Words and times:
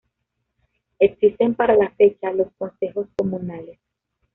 Existen 0.97 1.53
para 1.53 1.75
la 1.75 1.91
fecha 1.91 2.31
los 2.33 2.51
consejos 2.57 3.07
comunales 3.15 3.77